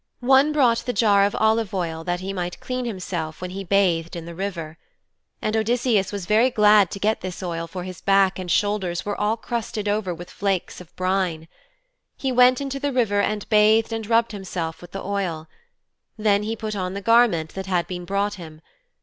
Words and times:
One 0.19 0.51
brought 0.51 0.79
the 0.79 0.93
jar 0.93 1.25
of 1.25 1.35
olive 1.35 1.75
oil 1.75 2.03
that 2.05 2.21
he 2.21 2.33
might 2.33 2.59
clean 2.59 2.85
himself 2.85 3.39
when 3.39 3.51
he 3.51 3.63
bathed 3.63 4.15
in 4.15 4.25
the 4.25 4.33
river. 4.33 4.79
And 5.43 5.55
Odysseus 5.55 6.11
was 6.11 6.25
very 6.25 6.49
glad 6.49 6.89
to 6.89 6.99
get 6.99 7.21
this 7.21 7.43
oil 7.43 7.67
for 7.67 7.83
his 7.83 8.01
back 8.01 8.39
and 8.39 8.49
shoulders 8.49 9.05
were 9.05 9.15
all 9.15 9.37
crusted 9.37 9.87
over 9.87 10.11
with 10.11 10.31
flakes 10.31 10.81
of 10.81 10.91
brine. 10.95 11.47
He 12.17 12.31
went 12.31 12.59
into 12.59 12.79
the 12.79 12.91
river 12.91 13.21
and 13.21 13.47
bathed 13.49 13.93
and 13.93 14.07
rubbed 14.07 14.31
himself 14.31 14.81
with 14.81 14.89
the 14.91 15.05
oil. 15.05 15.47
Then 16.17 16.41
he 16.41 16.55
put 16.55 16.75
on 16.75 16.95
the 16.95 17.01
garment 17.01 17.53
that 17.53 17.67
had 17.67 17.85
been 17.85 18.03
brought 18.03 18.33
him. 18.33 18.59